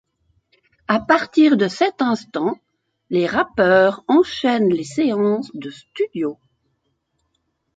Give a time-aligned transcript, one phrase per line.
[0.87, 2.55] À partir de cet instant,
[3.11, 6.39] les rappeurs enchaînent les séances de studio.